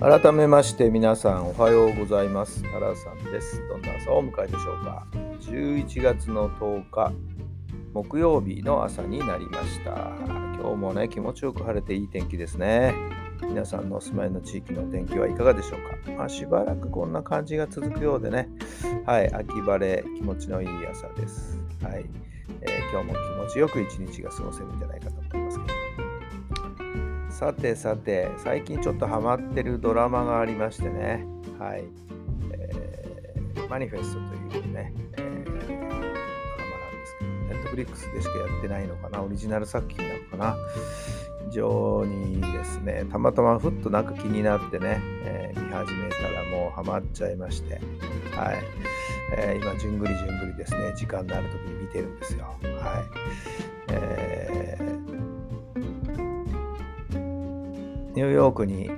[0.00, 2.64] 改めまして皆さんおはようございます。
[2.68, 3.66] 原さんです。
[3.68, 5.04] どんな朝をお迎えでしょうか。
[5.40, 7.12] 11月の10日
[7.92, 10.12] 木曜日の朝になりました。
[10.54, 12.94] 今日もね気持ちよく晴れていい天気ですね。
[13.42, 16.12] 皆さんのお住まいの地域の天気はいかがでしょうか。
[16.12, 18.48] まあ、しばらくこんな感じが続くようでね。
[19.04, 21.58] はい、秋晴れ気持ちのいい朝です。
[21.82, 22.04] はい、
[22.60, 25.47] えー今日も気持ちよく一日が過ごせるんじゃないかと思います。
[27.38, 31.24] さてさて、最近ちょっとハマってるドラマがありましてね、
[31.56, 31.84] はい、
[32.50, 40.56] えーマニフェストというね、えードラマなんですけど、ネットフリックスでしかやってないのかな、オリジナル作品なのかな、
[41.48, 47.74] 非常にですね、たまたまふっとなんか気になってね、えー見始めたらもうハマっちゃいまして、
[48.34, 48.56] はい、
[49.36, 52.46] えー今、じゅんぐりじゅんぐりですね、時間のある時に見てるんですよ。
[52.82, 53.04] はい。
[53.90, 54.47] えー
[58.18, 58.90] ニューヨークに、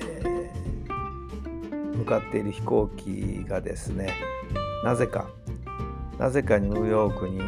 [0.00, 4.12] えー向かっている飛行機がですね
[4.84, 5.30] なぜか
[6.18, 7.40] なぜかニューヨークに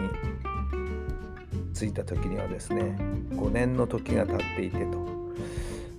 [1.74, 2.96] 着いた時にはですね
[3.32, 5.06] 5年の時が経っていてと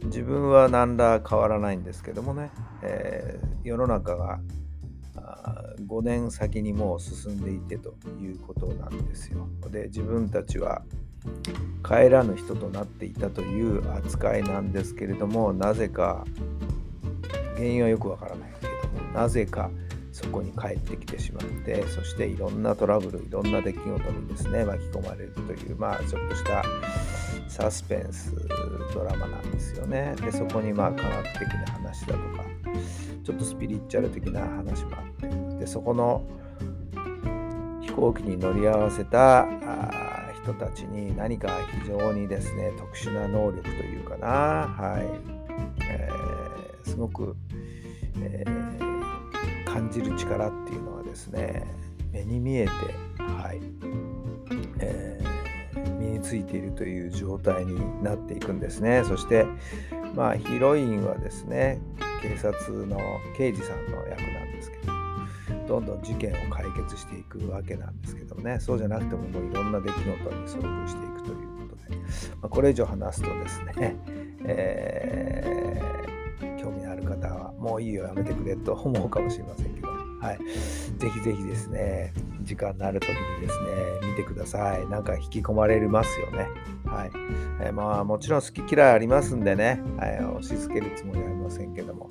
[0.05, 2.49] 自分は何ら変わらないんですけどもね、
[2.81, 4.39] えー世の中が
[5.87, 9.47] 5年先にもう進んでいてということなんですよ。
[9.69, 10.83] で自分たちは
[11.83, 16.25] 帰らぬ人となっていたという扱いなんですけれどもなぜか
[17.55, 19.69] 原因はよくわからないけれどもなぜか
[20.11, 26.63] そこに帰ってきてしまってそしていろんなトラブルいろんな出来事にですね巻き込まれるというまあちょっとした
[27.49, 28.33] サスペンス
[28.93, 30.15] ドラマなんですよね。
[30.21, 32.45] でそこにまあ科学的な話だとか
[33.23, 36.23] ちょっとスピリチュアル的な話もあってでそこの
[37.81, 39.45] 飛行機に乗り合わせた
[40.45, 41.49] 人たちに何か
[41.81, 45.05] 非常にですね特殊な能力というかな、はい。
[45.89, 47.35] えーすごく、
[48.21, 51.65] えー感じる力っていうのはですね
[52.13, 52.71] 目に見えて、
[53.21, 53.59] はい。
[54.79, 55.35] えー
[55.99, 59.03] 身についているという状態になっていくんですね。
[59.05, 59.45] そして
[60.13, 61.79] まあヒロインはですね
[62.21, 62.97] 警察の
[63.35, 64.94] 刑事さんの役なんですけど。
[65.67, 68.59] どんどん事件を解決していくわけなんですけどもね。
[68.59, 70.17] そうじゃなくてももういろんな出来事に
[70.47, 72.05] 遭遇していくということで、ま
[72.43, 73.95] あ、これ以上話すとですね、
[74.45, 75.95] えー
[76.57, 80.37] 興味のある方はもういいよやめてくれと思うかもしれませんけど、はい、
[80.97, 84.87] ぜひぜひですね時間のある時にですね見てください。
[84.87, 86.47] なんか引き込まれますよね。
[86.85, 87.11] はい、
[87.61, 92.09] えーまあもちろん好き嫌いありますんでね、はい、押し付けるつもりはありませんけども。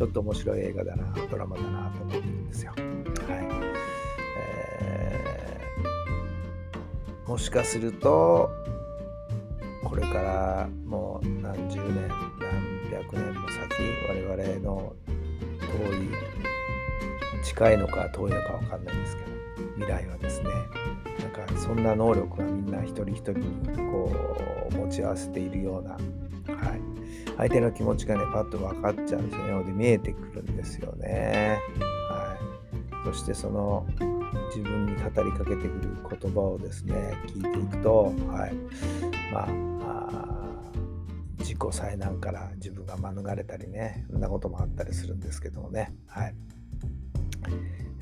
[0.00, 2.72] ちょっと面白い映画だなドラマだなと思ってるんですよ。
[2.72, 2.82] はい、
[4.38, 8.50] えーもしかすると
[9.84, 13.60] これからもう何十年何百年も先
[14.08, 14.96] 我々の
[15.60, 15.66] 遠
[17.38, 19.30] い近いのか遠いのか分かんないんですけど
[19.74, 20.48] 未来はですね
[21.20, 24.10] なんかそんな能力がみんな一人一人にこ
[24.72, 26.80] う持ち合わせているような、はい、
[27.36, 31.58] 相手の気持ちがねパッと分かっちゃうんですよねで見えてくるんですよね、
[32.08, 32.36] は
[33.02, 33.86] い、そしてその
[34.54, 38.54] 自分に語りかけてくる言葉をですね聞いていくと、はい、
[39.32, 39.48] まあ
[39.82, 40.30] あ
[41.38, 45.94] 自己災難から自分が免れたりねそんなこともあったりするんですけどもね。
[46.06, 46.34] はい。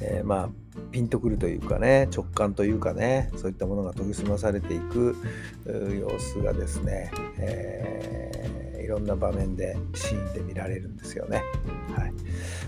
[0.01, 0.49] えーまあ
[0.93, 5.17] ピンとくるというかね直感というかねそういったものが研ぎ澄まされていく
[5.67, 8.59] 様子がですね、えー
[8.89, 11.43] いろんな場面でシーンで見られるんですよね。
[11.95, 12.13] はい、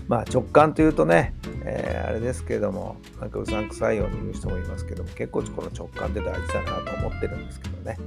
[0.07, 1.33] まあ直感というとね、
[1.65, 7.97] えーあれですけれどもなんかうさんくさいように言う人もいますけども結構この直感って大事だなと思ってるんですけどね。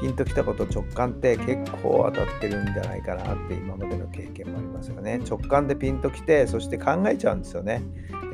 [0.00, 5.20] ピンときたこと直感って結構当たってるんじゃないかなって今までの経験もありますよね。
[5.28, 7.82] 直感でピンときてそして考えちゃうんですよね。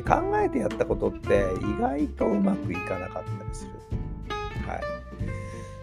[0.00, 3.73] で考えてやったことって意外とうまくいかなかったりする
[4.67, 4.81] はい、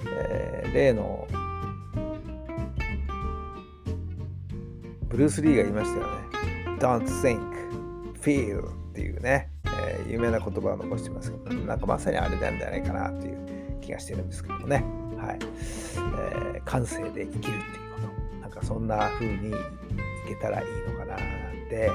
[0.07, 1.27] えー例の
[5.07, 6.13] ブルース・リーが言いましたよね
[6.79, 7.39] Don't think,
[8.19, 14.83] feel っていうね、えー有名な言葉を残してますけど、なんかまさにあれなんじゃないかなという気がしてるんですけどもね。
[15.17, 15.39] はい。
[15.39, 18.37] えー感性で生きるっていうこと。
[18.41, 19.53] なんかそんな風にい
[20.27, 21.89] けたらいいのかななんて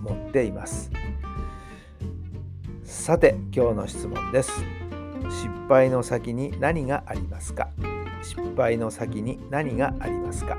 [0.00, 0.90] 思っています
[2.88, 4.50] さて今日の質問です。
[5.28, 7.68] 失敗の先に何がありますか？
[8.22, 10.56] 失敗の先に何がありますか？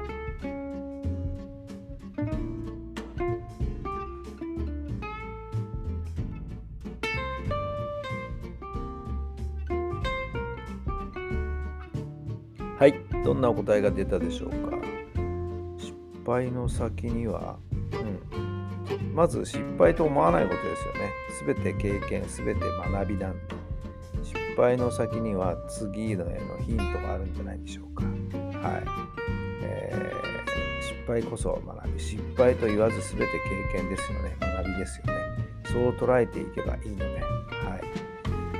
[12.78, 12.94] はい
[13.26, 14.78] どんなお答えが出たでしょうか？
[15.80, 15.96] 失
[16.28, 17.58] 敗の先には、
[17.94, 18.29] うん、
[19.14, 22.62] まず失敗と思わないことですよねすべて経験すべて
[22.92, 23.60] 学びなんで
[24.24, 28.04] 失敗の先には次のへのヒントがあるんじゃないでしょうか。
[28.04, 28.84] はい。
[29.64, 32.00] えー、失敗こそ学び。
[32.00, 33.26] 失敗と言わず全て
[33.74, 34.36] 経験ですよね。
[34.40, 35.14] 学びですよね。
[35.66, 37.20] そう捉えていけばいいので、は
[37.78, 37.82] い。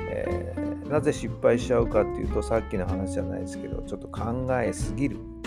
[0.08, 5.42] えー、なぜ失敗しちゃうかっていうと、さっきの話じゃないですけど、ちょっと考えすぎるん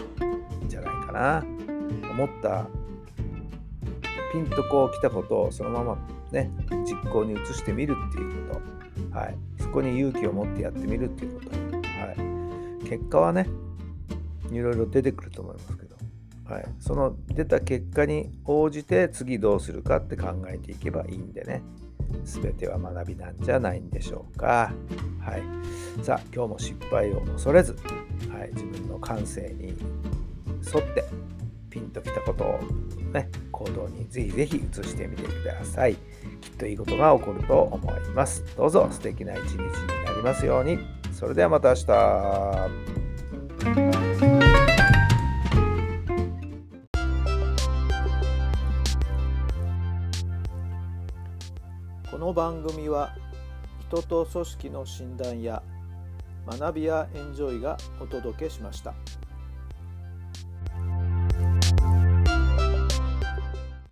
[0.67, 1.43] じゃないかな。
[2.11, 2.67] 思った
[4.33, 5.97] ピンとこう来たことをそのまま
[6.31, 6.49] ね
[6.85, 8.59] 実行に移してみるっていうこ
[9.11, 13.47] と、はい、そこに勇気を持ってやってみるっていうこと、はい、結果はね
[14.51, 15.95] いろいろ出てくると思いますけど、
[16.51, 21.61] はい、その出た結果に応じて次どうするかって考えていけばいいんでね。
[22.25, 24.71] 全ては学びなんじゃないんでしょうか。
[25.19, 25.43] はい、
[26.03, 27.75] さあ今日も失敗を恐れず、
[28.29, 31.05] はい、自分の感性に沿って
[31.73, 32.59] ピンときたことを
[33.13, 35.95] ね行動にぜひぜひ移してみてください。
[36.39, 38.43] きっといいことが起こると思います。
[38.55, 40.77] どうぞ素敵な一日になりますように。
[41.11, 41.87] それではまた明日。
[52.11, 53.15] この番組は
[53.89, 55.63] 人と組織の診断や
[56.45, 58.93] 学びやエンジョイがお届けしました。